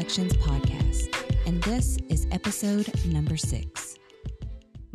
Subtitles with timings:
[0.00, 1.14] Reflections podcast,
[1.46, 3.98] and this is episode number six.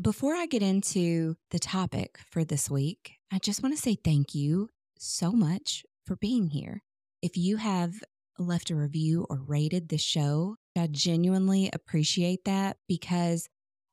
[0.01, 4.33] Before I get into the topic for this week, I just want to say thank
[4.33, 6.81] you so much for being here.
[7.21, 7.93] If you have
[8.39, 13.47] left a review or rated the show, I genuinely appreciate that because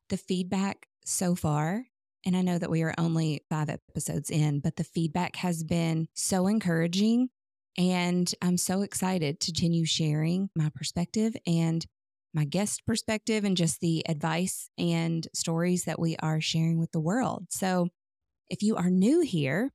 [0.08, 1.88] the feedback so far,
[2.24, 6.08] and I know that we are only five episodes in, but the feedback has been
[6.14, 7.28] so encouraging.
[7.78, 11.86] And I'm so excited to continue sharing my perspective and
[12.34, 17.00] my guest perspective and just the advice and stories that we are sharing with the
[17.00, 17.46] world.
[17.50, 17.88] So
[18.48, 19.72] if you are new here,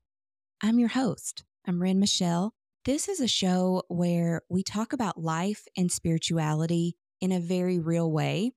[0.61, 1.43] I'm your host.
[1.67, 2.53] I'm Wrenn Michelle.
[2.85, 8.11] This is a show where we talk about life and spirituality in a very real
[8.11, 8.53] way.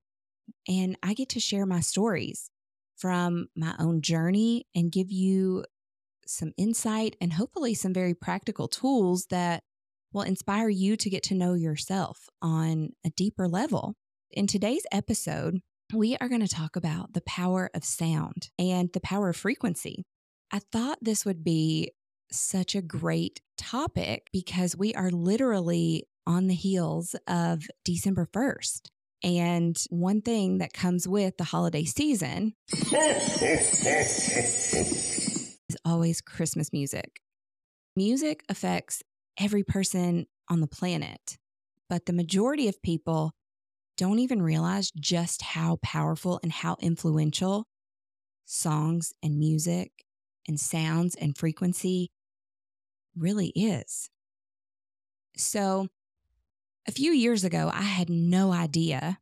[0.69, 2.51] And I get to share my stories
[2.97, 5.65] from my own journey and give you
[6.31, 9.63] some insight and hopefully some very practical tools that
[10.13, 13.95] will inspire you to get to know yourself on a deeper level.
[14.31, 15.61] In today's episode,
[15.93, 20.05] we are going to talk about the power of sound and the power of frequency.
[20.53, 21.93] I thought this would be
[22.33, 28.89] such a great topic because we are literally on the heels of December 1st.
[29.23, 32.55] And one thing that comes with the holiday season
[35.71, 37.21] is always Christmas music.
[37.95, 39.05] Music affects
[39.39, 41.39] every person on the planet,
[41.89, 43.31] but the majority of people
[43.97, 47.69] don't even realize just how powerful and how influential
[48.47, 49.93] songs and music
[50.49, 52.11] and sounds and frequency
[53.17, 54.11] really is.
[55.37, 55.87] So,
[56.89, 59.21] a few years ago, I had no idea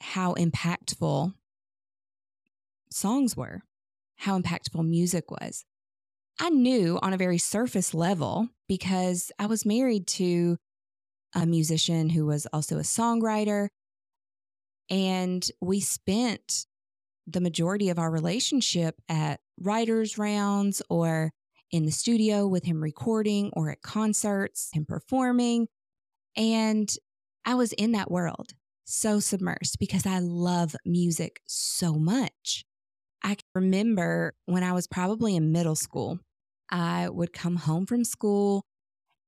[0.00, 1.32] how impactful
[2.90, 3.62] songs were,
[4.16, 5.64] how impactful music was.
[6.40, 10.56] I knew on a very surface level because I was married to
[11.34, 13.68] a musician who was also a songwriter.
[14.90, 16.66] And we spent
[17.26, 21.30] the majority of our relationship at writers' rounds or
[21.70, 25.68] in the studio with him recording or at concerts, him performing.
[26.36, 26.92] And
[27.44, 28.52] I was in that world
[28.84, 32.64] so submersed because I love music so much.
[33.24, 36.20] I can remember when I was probably in middle school,
[36.70, 38.62] I would come home from school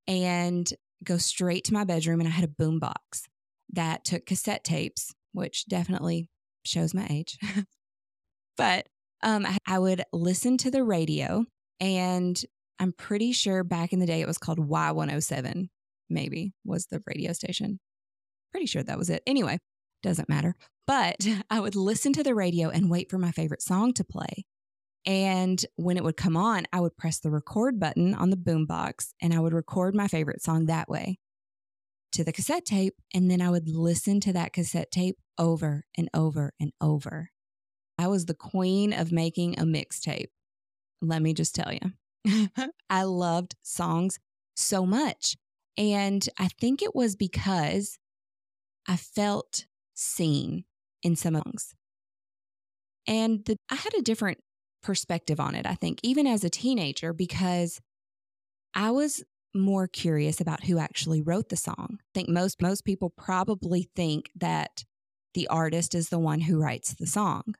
[0.07, 0.71] and
[1.03, 3.25] go straight to my bedroom, and I had a boombox
[3.73, 6.29] that took cassette tapes, which definitely
[6.65, 7.39] shows my age.
[8.57, 8.87] but
[9.23, 11.45] um, I, I would listen to the radio,
[11.81, 12.41] and
[12.79, 15.69] I'm pretty sure back in the day it was called Y107
[16.09, 17.79] maybe was the radio station.
[18.53, 19.23] Pretty sure that was it.
[19.27, 19.59] Anyway,
[20.03, 20.55] doesn't matter.
[20.87, 24.45] But I would listen to the radio and wait for my favorite song to play.
[25.05, 29.13] And when it would come on, I would press the record button on the boombox
[29.23, 31.19] and I would record my favorite song that way
[32.13, 32.95] to the cassette tape.
[33.15, 37.31] And then I would listen to that cassette tape over and over and over.
[37.99, 40.31] I was the queen of making a mixtape.
[41.01, 42.49] Let me just tell you,
[42.91, 44.19] I loved songs
[44.57, 45.37] so much.
[45.79, 47.99] And I think it was because
[48.89, 50.65] I felt seen
[51.03, 51.75] in some songs.
[53.07, 54.39] And the, I had a different
[54.83, 57.81] perspective on it, I think, even as a teenager, because
[58.75, 59.23] I was
[59.55, 61.99] more curious about who actually wrote the song.
[62.01, 64.85] I think most most people probably think that
[65.35, 67.55] the artist is the one who writes the song.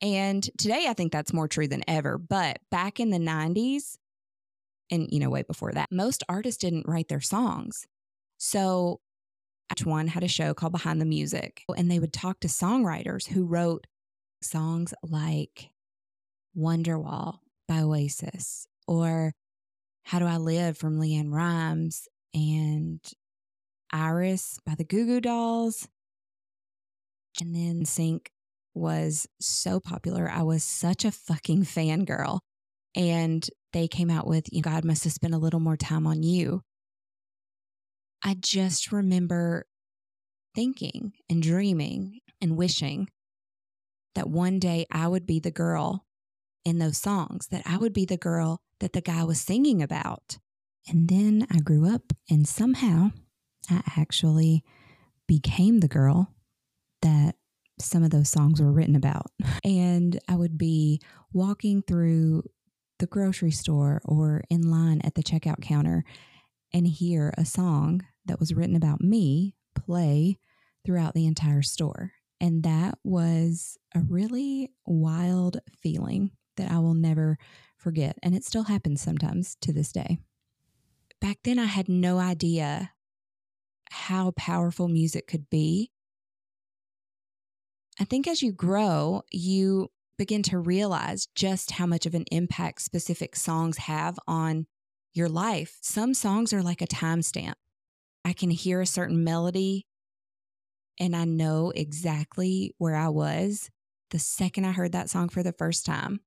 [0.00, 3.96] And today I think that's more true than ever, but back in the 90s,
[4.90, 7.86] and you know way before that most artists didn't write their songs
[8.38, 9.00] so
[9.84, 13.44] one had a show called behind the music and they would talk to songwriters who
[13.44, 13.86] wrote
[14.42, 15.70] songs like
[16.56, 19.32] wonderwall by oasis or
[20.04, 23.00] how do i live from LeAnn Rimes and
[23.92, 25.88] iris by the goo goo dolls.
[27.40, 28.26] And NSYNC
[28.74, 30.28] was so popular.
[30.28, 32.40] I was such a fucking fangirl.
[32.94, 36.22] And they came out with, you God must have spent a little more time on
[36.22, 36.62] you.
[38.22, 39.66] I just remember
[40.54, 43.08] thinking and dreaming and wishing
[44.14, 46.06] that one day I would be the girl
[46.64, 50.38] in those songs, that I would be the girl that the guy was singing about.
[50.88, 53.12] And then I grew up and somehow
[53.70, 54.64] I actually
[55.26, 56.34] became the girl
[57.02, 57.36] that
[57.80, 59.30] some of those songs were written about.
[59.64, 61.00] And I would be
[61.32, 62.42] walking through
[62.98, 66.04] the grocery store or in line at the checkout counter
[66.72, 70.38] and hear a song that was written about me play
[70.84, 72.12] throughout the entire store.
[72.40, 77.38] And that was a really wild feeling that I will never
[77.76, 78.16] forget.
[78.22, 80.18] And it still happens sometimes to this day.
[81.20, 82.92] Back then, I had no idea
[83.90, 85.90] how powerful music could be.
[87.98, 92.82] I think as you grow, you begin to realize just how much of an impact
[92.82, 94.66] specific songs have on
[95.14, 95.78] your life.
[95.82, 97.54] Some songs are like a timestamp.
[98.24, 99.86] I can hear a certain melody
[101.00, 103.70] and I know exactly where I was
[104.10, 106.20] the second I heard that song for the first time.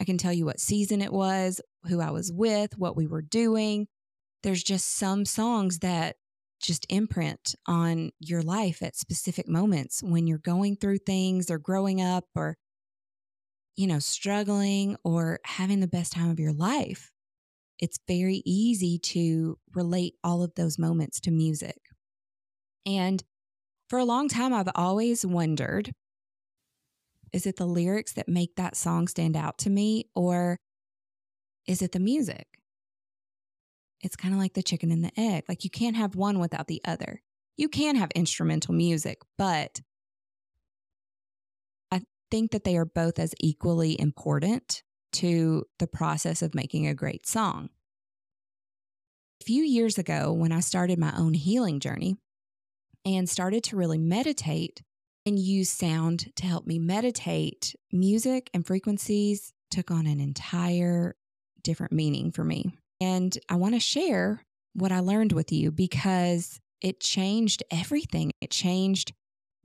[0.00, 3.22] I can tell you what season it was, who I was with, what we were
[3.22, 3.88] doing.
[4.42, 6.16] There's just some songs that
[6.62, 12.00] just imprint on your life at specific moments when you're going through things or growing
[12.00, 12.56] up or,
[13.76, 17.12] you know, struggling or having the best time of your life.
[17.80, 21.78] It's very easy to relate all of those moments to music.
[22.84, 23.24] And
[23.88, 25.92] for a long time, I've always wondered
[27.32, 30.56] is it the lyrics that make that song stand out to me, or
[31.66, 32.46] is it the music?
[34.00, 35.44] It's kind of like the chicken and the egg.
[35.48, 37.22] Like you can't have one without the other.
[37.56, 39.80] You can have instrumental music, but
[41.92, 46.94] I think that they are both as equally important to the process of making a
[46.94, 47.70] great song.
[49.40, 52.16] A few years ago, when I started my own healing journey
[53.04, 54.82] and started to really meditate
[55.24, 61.16] and use sound to help me meditate, music and frequencies took on an entire
[61.62, 62.72] different meaning for me.
[63.00, 68.32] And I want to share what I learned with you because it changed everything.
[68.40, 69.12] It changed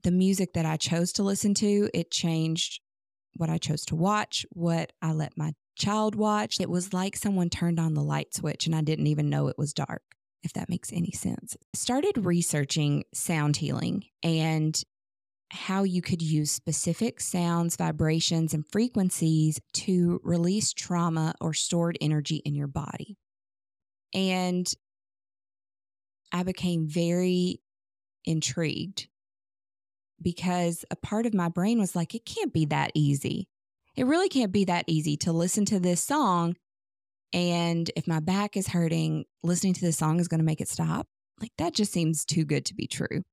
[0.04, 2.80] the music that I chose to listen to, it changed
[3.36, 6.60] what I chose to watch, what I let my child watch.
[6.60, 9.58] It was like someone turned on the light switch and I didn't even know it
[9.58, 10.04] was dark,
[10.44, 11.58] if that makes any sense.
[11.74, 14.82] Started researching sound healing and
[15.52, 22.38] how you could use specific sounds, vibrations, and frequencies to release trauma or stored energy
[22.38, 23.18] in your body.
[24.14, 24.72] And
[26.32, 27.62] I became very
[28.26, 29.08] intrigued
[30.22, 33.48] because a part of my brain was like, it can't be that easy.
[33.96, 36.56] It really can't be that easy to listen to this song.
[37.34, 40.70] And if my back is hurting, listening to this song is going to make it
[40.70, 41.08] stop.
[41.42, 43.24] Like that just seems too good to be true.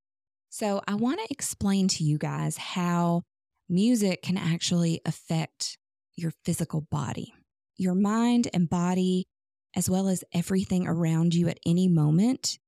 [0.50, 3.22] So I want to explain to you guys how
[3.68, 5.78] music can actually affect
[6.16, 7.32] your physical body,
[7.76, 9.26] your mind and body
[9.74, 12.58] as well as everything around you at any moment,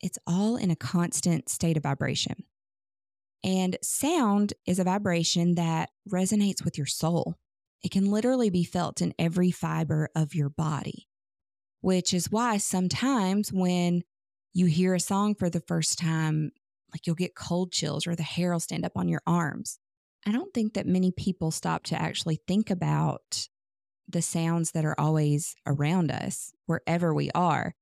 [0.00, 2.44] it's all in a constant state of vibration.
[3.44, 7.34] And sound is a vibration that resonates with your soul.
[7.82, 11.08] It can literally be felt in every fiber of your body,
[11.80, 14.02] which is why sometimes when
[14.54, 16.52] you hear a song for the first time,
[16.92, 19.78] like you'll get cold chills or the hair will stand up on your arms.
[20.24, 23.48] I don't think that many people stop to actually think about
[24.08, 27.74] the sounds that are always around us, wherever we are.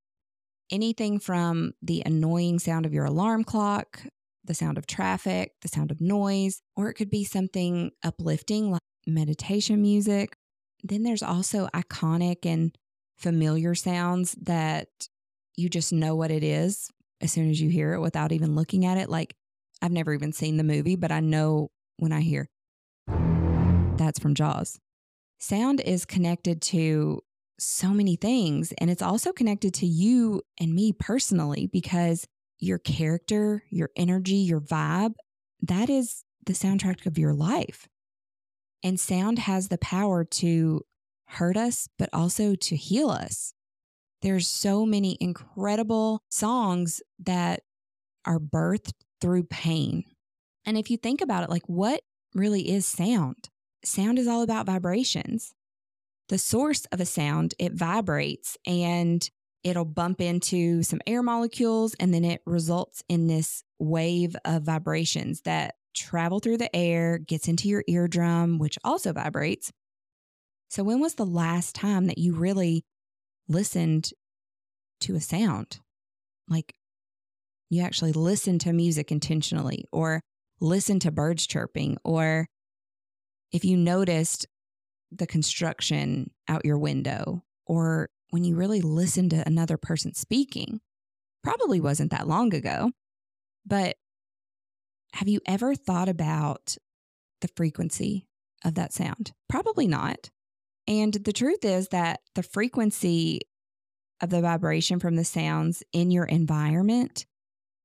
[0.70, 4.00] Anything from the annoying sound of your alarm clock,
[4.44, 8.80] the sound of traffic, the sound of noise, or it could be something uplifting like
[9.06, 10.36] meditation music.
[10.82, 12.76] Then there's also iconic and
[13.18, 14.88] familiar sounds that
[15.56, 16.88] you just know what it is
[17.20, 19.10] as soon as you hear it without even looking at it.
[19.10, 19.34] Like,
[19.82, 22.48] I've never even seen the movie, but I know when I hear
[23.96, 24.78] that's from Jaws
[25.40, 27.20] sound is connected to
[27.58, 28.72] so many things.
[28.78, 32.26] And it's also connected to you and me personally because
[32.60, 35.14] your character, your energy, your vibe,
[35.62, 37.88] that is the soundtrack of your life.
[38.82, 40.82] And sound has the power to
[41.26, 43.52] hurt us, but also to heal us.
[44.22, 47.62] There's so many incredible songs that
[48.24, 50.04] are birthed through pain.
[50.64, 52.02] And if you think about it, like what
[52.34, 53.48] really is sound?
[53.84, 55.54] sound is all about vibrations.
[56.28, 59.28] The source of a sound, it vibrates and
[59.64, 65.42] it'll bump into some air molecules and then it results in this wave of vibrations
[65.42, 69.72] that travel through the air, gets into your eardrum, which also vibrates.
[70.68, 72.84] So, when was the last time that you really
[73.48, 74.10] listened
[75.00, 75.80] to a sound?
[76.48, 76.74] Like
[77.70, 80.20] you actually listened to music intentionally or
[80.60, 82.46] listened to birds chirping or
[83.52, 84.46] if you noticed
[85.10, 90.80] the construction out your window or when you really listen to another person speaking,
[91.42, 92.90] probably wasn't that long ago.
[93.66, 93.96] But
[95.14, 96.76] have you ever thought about
[97.40, 98.26] the frequency
[98.64, 99.32] of that sound?
[99.48, 100.30] Probably not.
[100.86, 103.40] And the truth is that the frequency
[104.20, 107.26] of the vibration from the sounds in your environment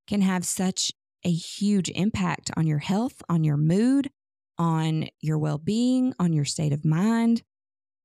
[0.07, 0.91] can have such
[1.23, 4.11] a huge impact on your health, on your mood,
[4.57, 7.41] on your well being, on your state of mind.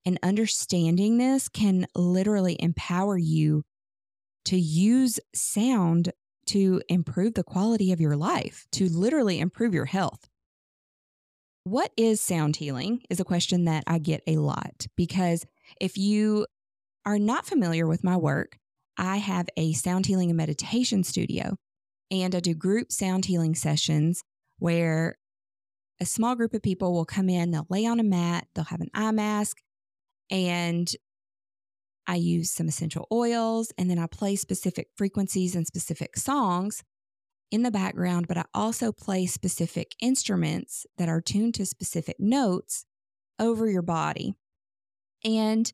[0.06, 3.62] And understanding this can literally empower you
[4.46, 6.12] to use sound
[6.46, 10.28] to improve the quality of your life, to literally improve your health.
[11.64, 15.44] What is sound healing is a question that I get a lot because
[15.80, 16.46] if you
[17.04, 18.58] are not familiar with my work,
[18.96, 21.56] I have a sound healing and meditation studio,
[22.10, 24.22] and I do group sound healing sessions
[24.58, 25.16] where
[26.00, 28.80] a small group of people will come in, they'll lay on a mat, they'll have
[28.80, 29.58] an eye mask,
[30.30, 30.90] and
[32.06, 36.82] I use some essential oils, and then I play specific frequencies and specific songs
[37.50, 42.84] in the background, but I also play specific instruments that are tuned to specific notes
[43.38, 44.34] over your body.
[45.24, 45.72] And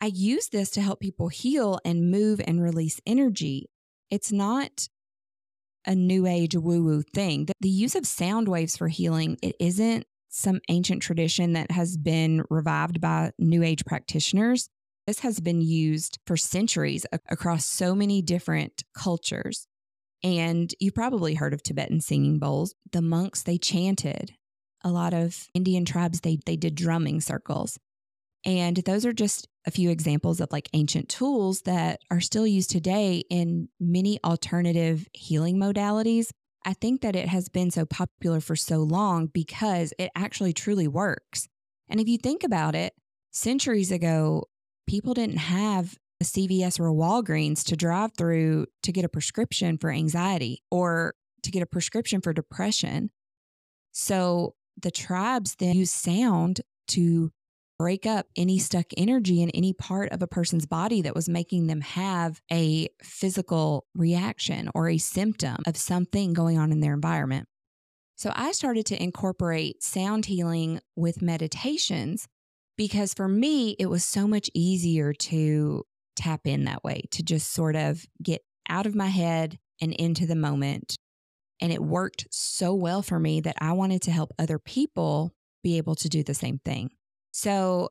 [0.00, 3.70] I use this to help people heal and move and release energy.
[4.10, 4.88] It's not
[5.86, 7.48] a new age woo woo thing.
[7.60, 12.42] The use of sound waves for healing, it isn't some ancient tradition that has been
[12.50, 14.68] revived by new age practitioners.
[15.06, 19.68] This has been used for centuries across so many different cultures.
[20.24, 22.74] And you've probably heard of Tibetan singing bowls.
[22.90, 24.32] The monks, they chanted.
[24.82, 27.78] A lot of Indian tribes, they, they did drumming circles.
[28.44, 32.70] And those are just a few examples of like ancient tools that are still used
[32.70, 36.30] today in many alternative healing modalities.
[36.64, 40.88] I think that it has been so popular for so long because it actually truly
[40.88, 41.48] works.
[41.88, 42.94] And if you think about it,
[43.32, 44.44] centuries ago,
[44.86, 49.78] people didn't have a CVS or a Walgreens to drive through to get a prescription
[49.78, 53.10] for anxiety or to get a prescription for depression.
[53.92, 57.32] So the tribes then use sound to
[57.78, 61.66] break up any stuck energy in any part of a person's body that was making
[61.66, 67.48] them have a physical reaction or a symptom of something going on in their environment.
[68.16, 72.28] So I started to incorporate sound healing with meditations
[72.76, 75.84] because for me, it was so much easier to
[76.16, 80.26] tap in that way, to just sort of get out of my head and into
[80.26, 80.96] the moment.
[81.60, 85.76] And it worked so well for me that I wanted to help other people be
[85.76, 86.90] able to do the same thing.
[87.34, 87.88] So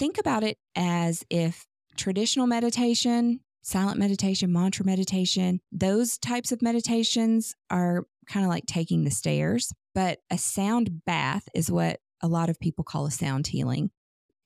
[0.00, 7.54] think about it as if traditional meditation, silent meditation, mantra meditation, those types of meditations
[7.70, 12.50] are kind of like taking the stairs, but a sound bath is what a lot
[12.50, 13.92] of people call a sound healing.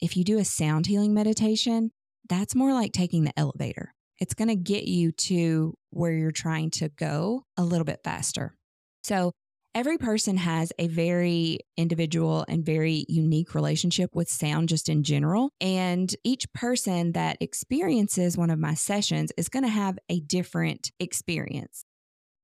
[0.02, 1.90] If you do a sound healing meditation,
[2.28, 3.94] that's more like taking the elevator.
[4.18, 8.54] It's going to get you to where you're trying to go a little bit faster.
[9.02, 9.32] So,
[9.74, 15.50] every person has a very individual and very unique relationship with sound, just in general.
[15.60, 20.90] And each person that experiences one of my sessions is going to have a different
[20.98, 21.84] experience.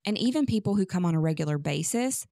[0.05, 2.27] And even people who come on a regular basis,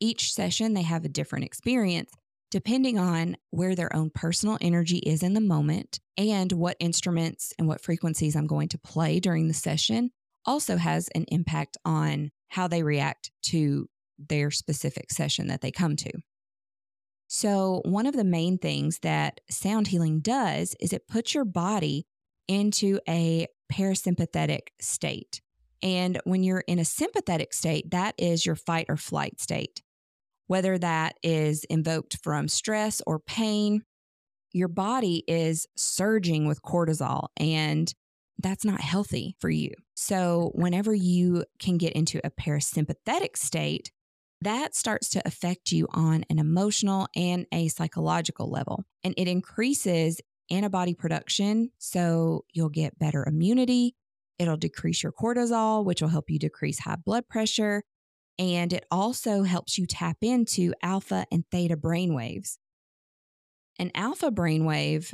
[0.00, 2.10] each session they have a different experience
[2.50, 7.66] depending on where their own personal energy is in the moment and what instruments and
[7.66, 10.10] what frequencies I'm going to play during the session
[10.46, 13.88] also has an impact on how they react to
[14.28, 16.12] their specific session that they come to.
[17.26, 22.06] So, one of the main things that sound healing does is it puts your body
[22.46, 25.40] into a parasympathetic state.
[25.82, 29.82] And when you're in a sympathetic state, that is your fight or flight state
[30.46, 33.82] whether that is invoked from stress or pain,
[34.52, 37.92] your body is surging with cortisol and
[38.38, 39.70] that's not healthy for you.
[39.94, 43.92] So, whenever you can get into a parasympathetic state,
[44.44, 48.84] that starts to affect you on an emotional and a psychological level.
[49.02, 50.20] And it increases
[50.50, 51.70] antibody production.
[51.78, 53.94] So, you'll get better immunity.
[54.38, 57.82] It'll decrease your cortisol, which will help you decrease high blood pressure.
[58.38, 62.58] And it also helps you tap into alpha and theta brainwaves.
[63.78, 65.12] An alpha brainwave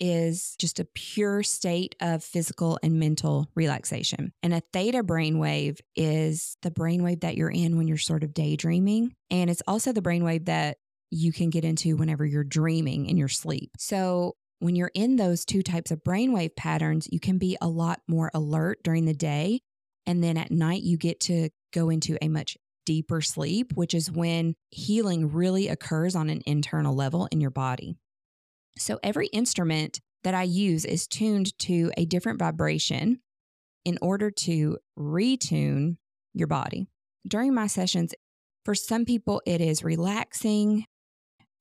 [0.00, 4.32] is just a pure state of physical and mental relaxation.
[4.42, 9.14] And a theta brainwave is the brainwave that you're in when you're sort of daydreaming.
[9.30, 10.78] And it's also the brainwave that
[11.10, 13.70] you can get into whenever you're dreaming in your sleep.
[13.78, 18.00] So when you're in those two types of brainwave patterns, you can be a lot
[18.08, 19.60] more alert during the day.
[20.06, 24.10] And then at night, you get to go into a much deeper sleep, which is
[24.10, 27.96] when healing really occurs on an internal level in your body.
[28.76, 33.20] So every instrument that I use is tuned to a different vibration
[33.84, 35.96] in order to retune
[36.32, 36.88] your body.
[37.26, 38.14] During my sessions,
[38.64, 40.86] for some people, it is relaxing.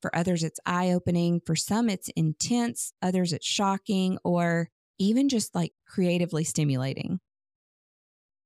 [0.02, 1.42] For others, it's eye opening.
[1.46, 2.94] For some, it's intense.
[3.02, 7.20] Others, it's shocking or even just like creatively stimulating.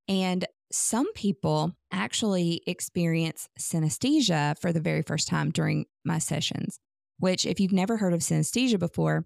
[0.08, 6.80] And some people actually experience synesthesia for the very first time during my sessions,
[7.20, 9.26] which, if you've never heard of synesthesia before,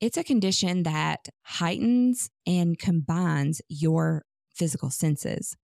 [0.00, 4.24] it's a condition that heightens and combines your
[4.54, 5.56] physical senses.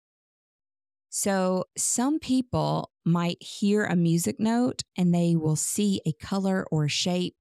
[1.11, 6.87] So, some people might hear a music note and they will see a color or
[6.87, 7.35] a shape.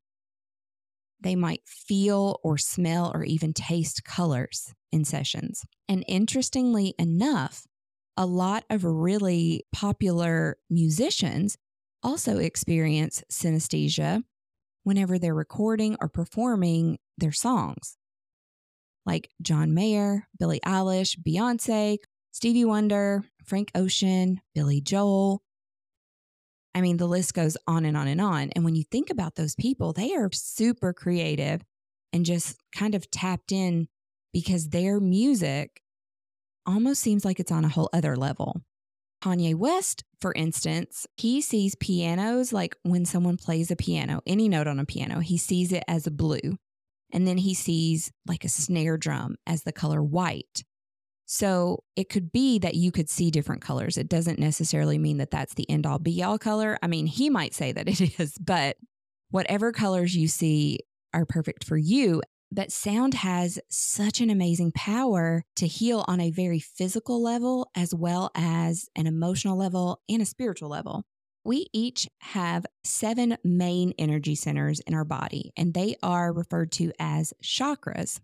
[1.22, 5.64] They might feel or smell or even taste colors in sessions.
[5.88, 7.66] And interestingly enough,
[8.18, 11.58] a lot of really popular musicians
[12.04, 14.24] also experience synesthesia
[14.84, 17.98] whenever they're recording or performing their songs.
[19.06, 21.98] Like John Mayer, Billie Eilish, Beyonce,
[22.32, 25.42] Stevie Wonder, Frank Ocean, Billy Joel.
[26.74, 28.50] I mean, the list goes on and on and on.
[28.56, 31.62] And when you think about those people, they are super creative
[32.14, 33.88] and just kind of tapped in
[34.34, 35.82] because their music
[36.66, 38.62] almost seems like it's on a whole other level.
[39.24, 44.68] Kanye West, for instance, he sees pianos like when someone plays a piano, any note
[44.68, 46.58] on a piano, he sees it as a blue.
[47.14, 50.64] And then he sees like a snare drum as the color white.
[51.26, 53.98] So it could be that you could see different colors.
[53.98, 56.78] It doesn't necessarily mean that that's the end all be all color.
[56.82, 58.78] I mean, he might say that it is, but
[59.30, 60.80] whatever colors you see
[61.14, 62.22] are perfect for you.
[62.54, 67.96] But sound has such an amazing power to heal on a very physical level, as
[67.96, 71.06] well as an emotional level and a spiritual level.
[71.46, 76.92] We each have seven main energy centers in our body, and they are referred to
[77.00, 78.20] as chakras.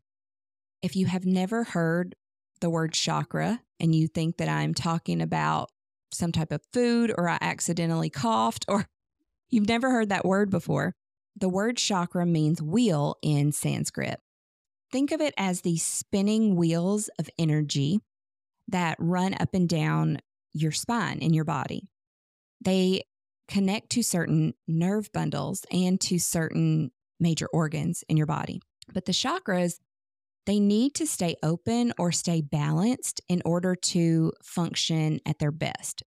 [0.81, 2.13] If you have never heard
[2.60, 5.69] the word chakra and you think that I'm talking about
[6.12, 8.88] some type of food or I accidentally coughed or
[9.50, 10.96] you've never heard that word before,
[11.39, 14.20] the word chakra means wheel in Sanskrit.
[14.91, 18.00] Think of it as the spinning wheels of energy
[18.70, 20.20] that run up and down
[20.53, 21.88] your spine in your body.
[22.63, 23.03] They
[23.48, 28.62] connect to certain nerve bundles and to certain major organs in your body.
[28.91, 29.75] But the chakras
[30.46, 36.03] they need to stay open or stay balanced in order to function at their best.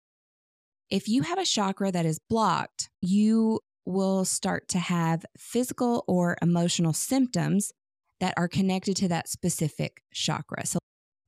[0.89, 6.37] If you have a chakra that is blocked, you will start to have physical or
[6.43, 7.73] emotional symptoms
[8.21, 10.67] that are connected to that specific chakra.
[10.67, 10.79] So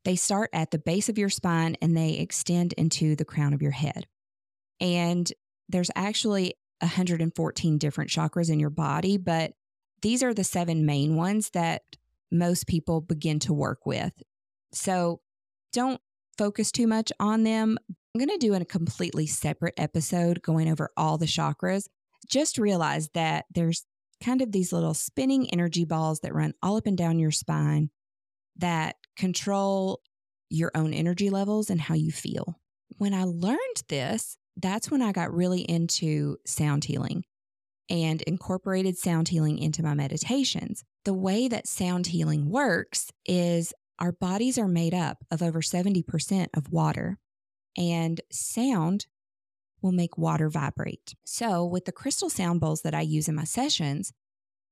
[0.05, 3.63] they start at the base of your spine and they extend into the crown of
[3.63, 4.07] your head.
[4.81, 5.31] And
[5.69, 9.53] there's actually 114 different chakras in your body, but
[10.03, 11.83] these are the seven main ones that
[12.31, 14.13] most people begin to work with.
[14.73, 15.21] So
[15.73, 16.01] don't
[16.37, 17.79] focus too much on them.
[17.89, 21.87] I'm going to do a completely separate episode going over all the chakras.
[22.29, 23.85] Just realize that there's
[24.23, 27.91] kind of these little spinning energy balls that run all up and down your spine
[28.57, 30.01] that control
[30.49, 32.59] your own energy levels and how you feel.
[32.99, 37.25] When I learned this, that's when I got really into sound healing
[37.89, 40.85] and incorporated sound healing into my meditations.
[41.05, 46.47] The way that sound healing works is our bodies are made up of over 70%
[46.55, 47.19] of water,
[47.77, 49.07] and sound
[49.83, 51.15] will make water vibrate.
[51.25, 54.13] So, with the crystal sound bowls that I use in my sessions,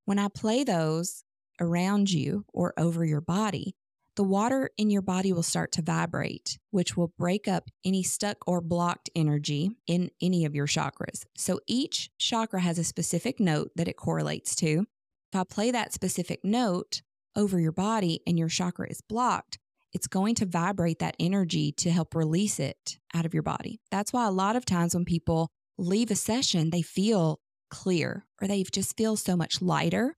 [0.05, 1.23] when I play those
[1.59, 3.75] around you or over your body,
[4.15, 8.37] the water in your body will start to vibrate, which will break up any stuck
[8.45, 11.23] or blocked energy in any of your chakras.
[11.37, 14.85] So each chakra has a specific note that it correlates to.
[15.33, 17.03] If I play that specific note
[17.37, 19.59] over your body and your chakra is blocked,
[19.93, 23.79] it's going to vibrate that energy to help release it out of your body.
[23.91, 28.47] That's why a lot of times when people leave a session, they feel clear or
[28.47, 30.15] they just feel so much lighter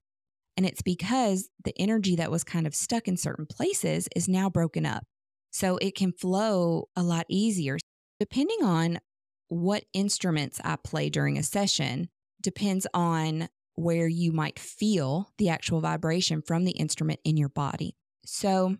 [0.56, 4.48] and it's because the energy that was kind of stuck in certain places is now
[4.48, 5.04] broken up.
[5.50, 7.78] So it can flow a lot easier.
[8.20, 9.00] Depending on
[9.48, 12.08] what instruments I play during a session,
[12.40, 17.96] depends on where you might feel the actual vibration from the instrument in your body.
[18.24, 18.76] So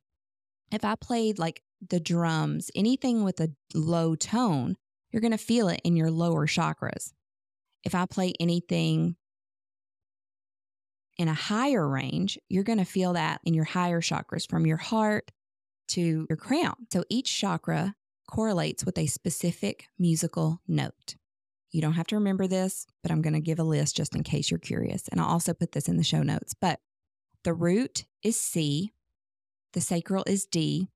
[0.73, 4.77] if I played like the drums, anything with a low tone,
[5.11, 7.13] you're going to feel it in your lower chakras.
[7.85, 9.17] If I play anything
[11.17, 14.79] in a higher range, you're going to feel that in your higher chakras from your
[14.79, 15.31] heart
[15.89, 16.75] to your crown.
[16.93, 17.95] So each chakra
[18.29, 21.15] correlates with a specific musical note.
[21.71, 24.23] You don't have to remember this, but I'm going to give a list just in
[24.23, 25.09] case you're curious.
[25.09, 26.55] And I'll also put this in the show notes.
[26.59, 26.81] But
[27.43, 28.93] the root is C,
[29.75, 30.89] the sacral is D,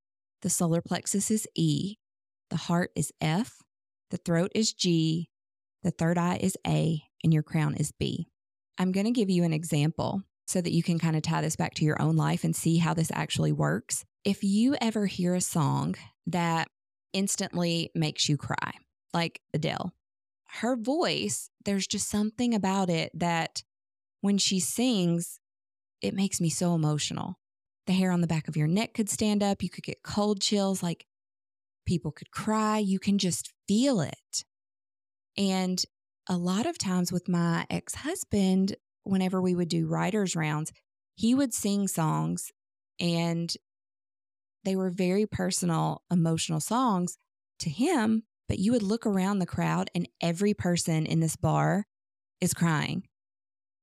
[0.42, 1.96] the solar plexus is E,
[2.48, 3.58] the heart is F,
[4.10, 5.28] the throat is G,
[5.82, 8.28] the third eye is A, and your crown is B.
[8.78, 11.56] I'm going to give you an example so that you can kind of tie this
[11.56, 14.04] back to your own life and see how this actually works.
[14.24, 15.96] If you ever hear a song
[16.28, 16.68] that
[17.12, 18.72] instantly makes you cry,
[19.12, 19.92] like Adele,
[20.60, 23.62] her voice, there's just something about it that
[24.20, 25.40] when she sings,
[26.00, 27.38] it makes me so emotional.
[27.88, 29.62] The hair on the back of your neck could stand up.
[29.62, 30.83] You could get cold chills.
[30.83, 31.07] Like
[31.88, 32.77] People could cry.
[32.77, 34.44] You can just feel it.
[35.38, 35.83] And
[36.29, 40.70] a lot of times with my ex husband, whenever we would do writers' rounds,
[41.14, 42.53] he would sing songs
[43.01, 43.55] and
[44.66, 47.16] they were very personal, emotional songs
[47.61, 48.24] to him.
[48.51, 51.87] But you would look around the crowd and every person in this bar
[52.38, 53.05] is crying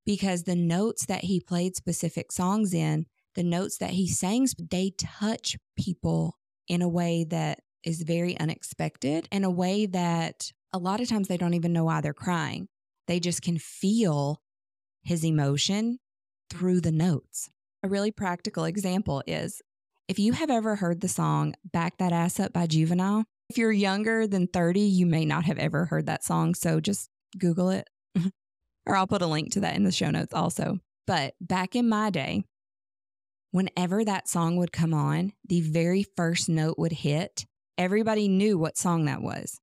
[0.05, 4.91] because the notes that he played specific songs in, the notes that he sings, they
[4.97, 10.99] touch people in a way that is very unexpected, in a way that a lot
[10.99, 12.67] of times they don't even know why they're crying.
[13.07, 14.41] They just can feel
[15.03, 15.99] his emotion
[16.49, 17.49] through the notes.
[17.83, 19.61] A really practical example is
[20.07, 23.71] if you have ever heard the song Back That Ass Up by Juvenile, if you're
[23.71, 26.55] younger than 30, you may not have ever heard that song.
[26.55, 27.87] So just Google it,
[28.85, 30.79] or I'll put a link to that in the show notes also.
[31.05, 32.43] But back in my day,
[33.55, 37.45] whenever that song would come on, the very first note would hit,
[37.77, 39.61] everybody knew what song that was.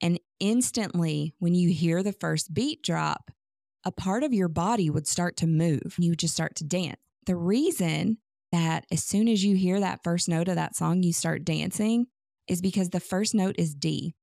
[0.00, 3.30] And instantly, when you hear the first beat drop,
[3.84, 5.94] a part of your body would start to move.
[5.98, 6.96] You would just start to dance.
[7.26, 8.16] The reason
[8.50, 12.06] that as soon as you hear that first note of that song, you start dancing
[12.46, 14.14] is because the first note is D.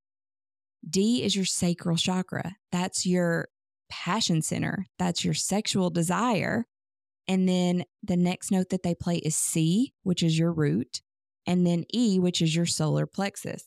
[0.90, 2.56] D is your sacral chakra.
[2.72, 3.50] That's your
[3.88, 4.88] passion center.
[4.98, 6.66] That's your sexual desire.
[7.28, 11.02] And then the next note that they play is C, which is your root,
[11.48, 13.64] and then E, which is your solar plexus.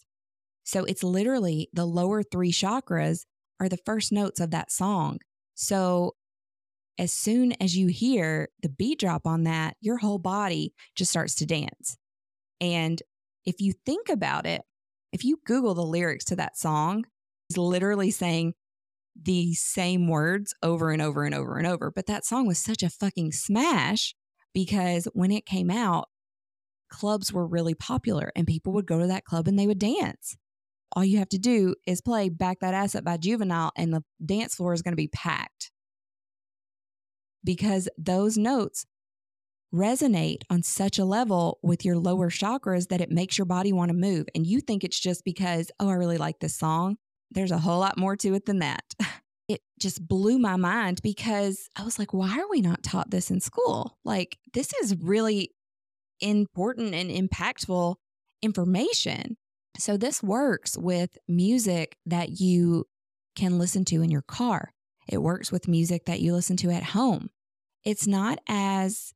[0.64, 3.24] So it's literally the lower three chakras
[3.60, 5.18] are the first notes of that song.
[5.54, 6.14] So
[6.98, 11.34] as soon as you hear the beat drop on that, your whole body just starts
[11.36, 11.96] to dance.
[12.60, 13.00] And
[13.44, 14.62] if you think about it,
[15.12, 17.04] if you Google the lyrics to that song,
[17.48, 18.54] it's literally saying
[19.20, 21.90] the same words over and over and over and over.
[21.90, 24.14] But that song was such a fucking smash
[24.54, 26.09] because when it came out,
[26.88, 30.37] clubs were really popular and people would go to that club and they would dance
[30.92, 34.02] all you have to do is play Back That Ass Up by Juvenile, and the
[34.24, 35.70] dance floor is going to be packed
[37.44, 38.87] because those notes
[39.72, 43.90] resonate on such a level with your lower chakras that it makes your body want
[43.90, 44.26] to move.
[44.35, 46.96] And you think it's just because, oh, I really like this song.
[47.31, 48.83] There's a whole lot more to it than that.
[49.48, 53.30] It just blew my mind because I was like, why are we not taught this
[53.30, 53.98] in school?
[54.04, 55.52] Like, this is really
[56.20, 57.96] important and impactful
[58.42, 59.37] information.
[59.78, 62.84] So, this works with music that you
[63.37, 64.72] can listen to in your car.
[65.08, 67.30] It works with music that you listen to at home.
[67.84, 69.14] It's not as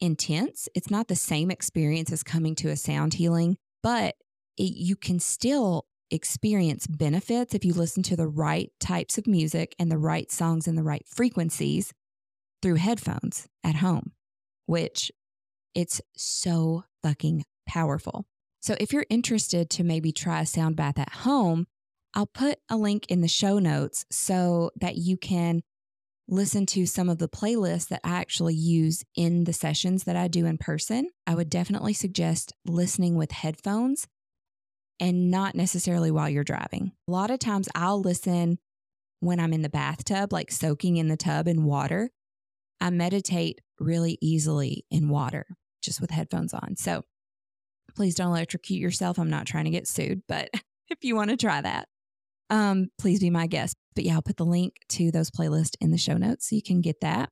[0.00, 4.14] intense, it's not the same experience as coming to a sound healing, but
[4.56, 9.74] it, you can still experience benefits if you listen to the right types of music
[9.78, 11.92] and the right songs and the right frequencies
[12.62, 14.12] through headphones at home,
[14.66, 15.10] which
[15.74, 18.26] it's so fucking powerful.
[18.60, 21.66] So if you're interested to maybe try a sound bath at home,
[22.14, 25.62] I'll put a link in the show notes so that you can
[26.28, 30.28] listen to some of the playlists that I actually use in the sessions that I
[30.28, 31.08] do in person.
[31.26, 34.06] I would definitely suggest listening with headphones
[35.00, 36.92] and not necessarily while you're driving.
[37.08, 38.58] A lot of times I'll listen
[39.20, 42.10] when I'm in the bathtub, like soaking in the tub in water.
[42.80, 45.46] I meditate really easily in water
[45.82, 46.76] just with headphones on.
[46.76, 47.04] So
[47.94, 49.18] Please don't electrocute yourself.
[49.18, 50.48] I'm not trying to get sued, but
[50.88, 51.88] if you want to try that,
[52.48, 53.76] um, please be my guest.
[53.94, 56.62] But yeah, I'll put the link to those playlists in the show notes so you
[56.62, 57.28] can get that.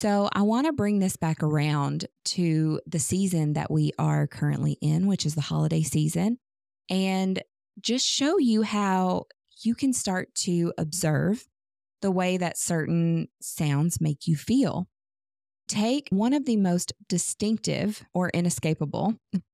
[0.00, 4.76] So I want to bring this back around to the season that we are currently
[4.80, 6.38] in, which is the holiday season,
[6.88, 7.42] and
[7.80, 9.24] just show you how
[9.62, 11.46] you can start to observe
[12.00, 14.88] the way that certain sounds make you feel.
[15.68, 19.14] Take one of the most distinctive or inescapable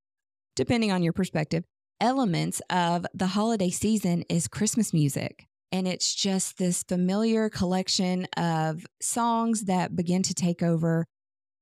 [0.59, 1.63] depending on your perspective,
[2.01, 5.47] elements of the holiday season is Christmas music.
[5.71, 11.07] And it's just this familiar collection of songs that begin to take over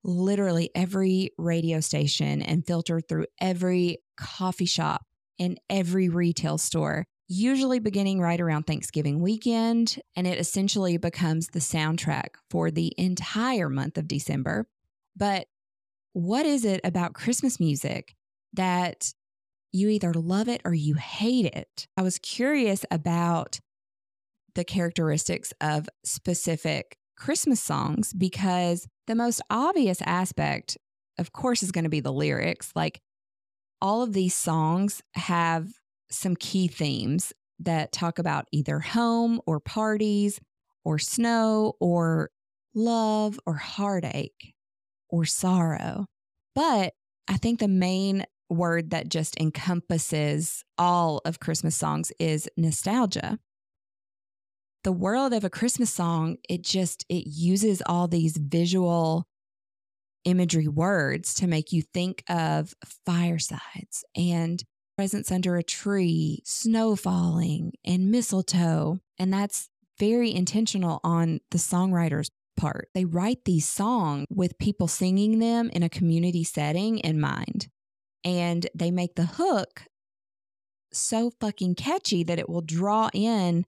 [0.03, 5.03] literally every radio station and filter through every coffee shop
[5.39, 10.01] in every retail store, usually beginning right around Thanksgiving weekend.
[10.15, 14.67] And it essentially becomes the soundtrack for the entire month of December.
[15.17, 15.47] But
[16.13, 18.15] what is it about Christmas music
[18.55, 19.13] that
[19.77, 21.87] you either love it or you hate it.
[21.97, 23.61] I was curious about
[24.55, 30.79] the characteristics of specific Christmas songs because the most obvious aspect,
[31.19, 32.73] of course, is going to be the lyrics.
[32.75, 33.01] Like
[33.81, 35.69] all of these songs have
[36.11, 40.41] some key themes that talk about either home or parties
[40.85, 42.31] or snow or
[42.75, 44.55] love or heartache
[45.09, 46.07] or sorrow.
[46.55, 46.95] But
[47.29, 53.39] I think the main word that just encompasses all of Christmas songs is nostalgia.
[54.85, 59.27] The world of a Christmas song, it just it uses all these visual
[60.27, 62.75] imagery words to make you think of
[63.07, 64.63] firesides and
[64.99, 68.99] presents under a tree, snow falling, and mistletoe.
[69.19, 72.89] And that's very intentional on the songwriter's part.
[72.95, 77.69] They write these songs with people singing them in a community setting in mind.
[78.25, 79.83] And they make the hook
[80.93, 83.65] so fucking catchy that it will draw in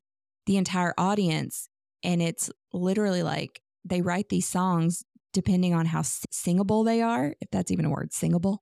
[0.46, 1.68] the entire audience.
[2.02, 5.04] And it's literally like they write these songs
[5.38, 8.60] depending on how singable they are, if that's even a word, singable.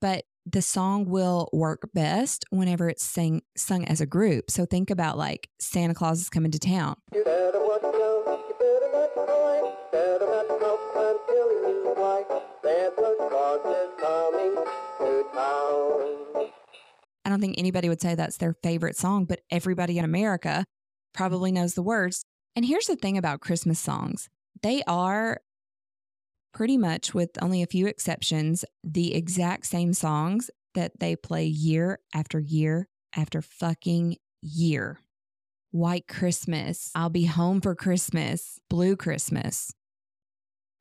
[0.00, 4.50] But the song will work best whenever it's sing, sung as a group.
[4.50, 6.96] So think about like Santa Claus is coming to town.
[17.24, 20.64] I don't think anybody would say that's their favorite song, but everybody in America
[21.14, 22.24] probably knows the words.
[22.56, 24.28] And here's the thing about Christmas songs
[24.62, 25.40] they are
[26.56, 31.98] pretty much, with only a few exceptions, the exact same songs that they play year
[32.14, 34.98] after year after fucking year.
[35.70, 39.70] White Christmas, I'll be home for Christmas, Blue Christmas.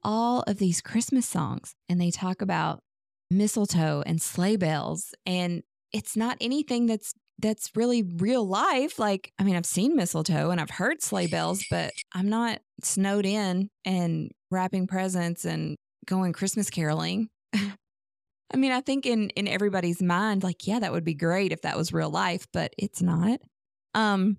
[0.02, 2.82] All of these Christmas songs, and they talk about
[3.30, 5.62] mistletoe and sleigh bells, and
[5.92, 8.98] it's not anything that's that's really real life.
[8.98, 13.26] Like, I mean, I've seen mistletoe and I've heard sleigh bells, but I'm not snowed
[13.26, 17.30] in and wrapping presents and going Christmas caroling.
[17.54, 21.62] I mean, I think in in everybody's mind, like, yeah, that would be great if
[21.62, 23.40] that was real life, but it's not.
[23.94, 24.38] Um,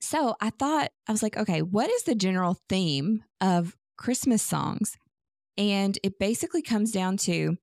[0.00, 4.96] so I thought I was like, okay, what is the general theme of Christmas songs?
[5.56, 7.56] And it basically comes down to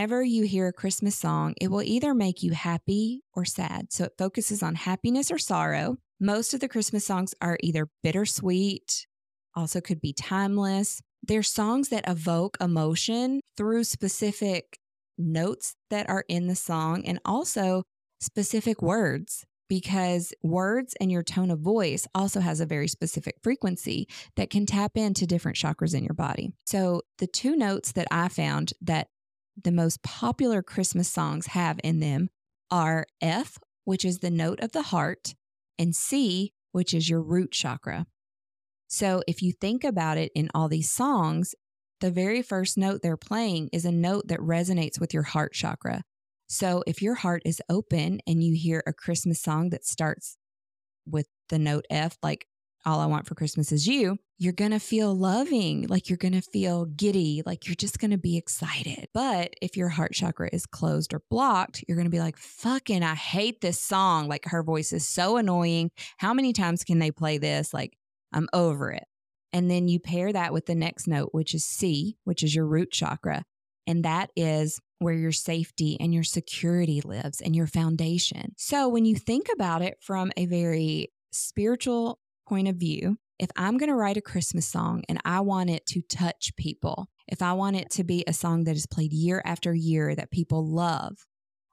[0.00, 3.92] whenever you hear a Christmas song, it will either make you happy or sad.
[3.92, 5.98] So it focuses on happiness or sorrow.
[6.18, 9.06] Most of the Christmas songs are either bittersweet,
[9.54, 11.02] also could be timeless.
[11.22, 14.78] They're songs that evoke emotion through specific
[15.18, 17.82] notes that are in the song and also
[18.20, 24.08] specific words because words and your tone of voice also has a very specific frequency
[24.36, 26.54] that can tap into different chakras in your body.
[26.64, 29.08] So, the two notes that I found that
[29.64, 32.28] the most popular Christmas songs have in them
[32.70, 35.34] are F, which is the note of the heart,
[35.78, 38.06] and C, which is your root chakra.
[38.88, 41.54] So if you think about it in all these songs,
[42.00, 46.02] the very first note they're playing is a note that resonates with your heart chakra.
[46.48, 50.36] So if your heart is open and you hear a Christmas song that starts
[51.06, 52.46] with the note F, like
[52.86, 56.32] all I want for Christmas is you, you're going to feel loving, like you're going
[56.32, 59.08] to feel giddy, like you're just going to be excited.
[59.12, 63.02] But if your heart chakra is closed or blocked, you're going to be like, fucking,
[63.02, 64.28] I hate this song.
[64.28, 65.90] Like her voice is so annoying.
[66.16, 67.74] How many times can they play this?
[67.74, 67.96] Like,
[68.32, 69.04] I'm over it.
[69.52, 72.66] And then you pair that with the next note, which is C, which is your
[72.66, 73.42] root chakra.
[73.86, 78.54] And that is where your safety and your security lives and your foundation.
[78.56, 83.78] So when you think about it from a very spiritual point of view, if I'm
[83.78, 87.52] going to write a Christmas song and I want it to touch people, if I
[87.52, 91.16] want it to be a song that is played year after year that people love,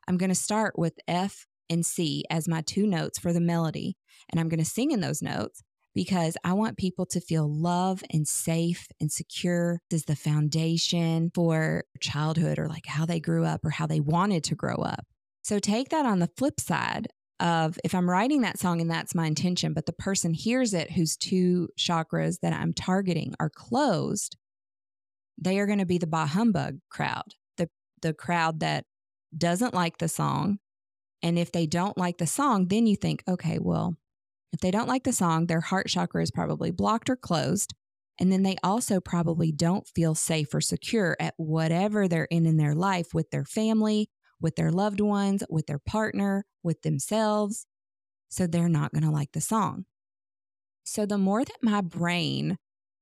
[0.07, 3.97] I'm going to start with F and C as my two notes for the melody.
[4.31, 5.63] And I'm going to sing in those notes
[5.95, 9.81] because I want people to feel love and safe and secure.
[9.89, 14.43] Is the foundation for childhood or like how they grew up or how they wanted
[14.43, 15.07] to grow up.
[15.43, 17.07] So take that on the flip side
[17.39, 20.91] of if I'm writing that song and that's my intention, but the person hears it
[20.91, 24.37] whose two chakras that I'm targeting are closed,
[25.37, 27.69] they are going to be the bah humbug crowd, the
[28.01, 28.85] the crowd that
[29.37, 30.59] doesn't like the song.
[31.23, 33.95] And if they don't like the song, then you think, okay, well,
[34.53, 37.73] if they don't like the song, their heart chakra is probably blocked or closed.
[38.19, 42.57] And then they also probably don't feel safe or secure at whatever they're in in
[42.57, 44.09] their life with their family,
[44.41, 47.65] with their loved ones, with their partner, with themselves.
[48.29, 49.85] So they're not going to like the song.
[50.83, 52.57] So the more that my brain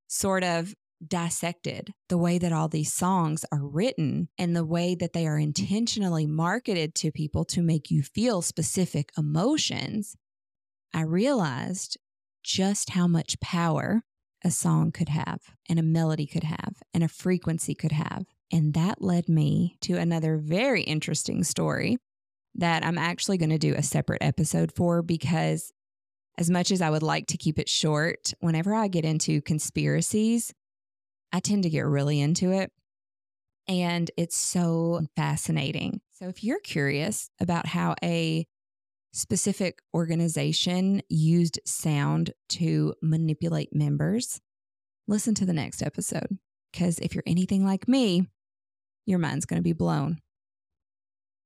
[0.08, 0.74] sort of
[1.06, 5.38] dissected the way that all these songs are written and the way that they are
[5.38, 10.16] intentionally marketed to people to make you feel specific emotions,
[10.94, 11.98] I realized
[12.44, 14.04] just how much power
[14.44, 18.26] a song could have and a melody could have and a frequency could have.
[18.52, 21.98] And that led me to another very interesting story
[22.56, 25.72] that I'm actually going to do a separate episode for because,
[26.38, 30.54] as much as I would like to keep it short, whenever I get into conspiracies,
[31.32, 32.72] I tend to get really into it.
[33.68, 36.02] And it's so fascinating.
[36.12, 38.46] So, if you're curious about how a
[39.12, 44.40] specific organization used sound to manipulate members,
[45.08, 46.38] listen to the next episode.
[46.72, 48.28] Because if you're anything like me,
[49.06, 50.20] your mind's going to be blown.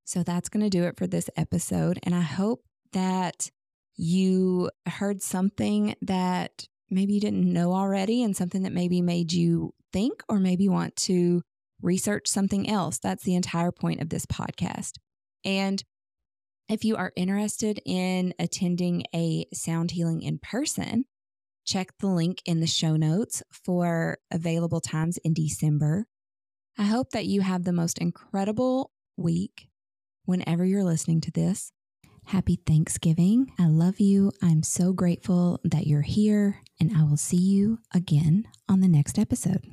[0.05, 1.99] So that's going to do it for this episode.
[2.03, 3.51] And I hope that
[3.95, 9.73] you heard something that maybe you didn't know already and something that maybe made you
[9.93, 11.41] think or maybe want to
[11.81, 12.97] research something else.
[12.97, 14.93] That's the entire point of this podcast.
[15.45, 15.83] And
[16.67, 21.05] if you are interested in attending a sound healing in person,
[21.65, 26.05] check the link in the show notes for available times in December.
[26.77, 29.69] I hope that you have the most incredible week
[30.25, 31.71] whenever you're listening to this.
[32.25, 33.51] Happy Thanksgiving.
[33.57, 34.31] I love you.
[34.41, 39.17] I'm so grateful that you're here, and I will see you again on the next
[39.17, 39.65] episode.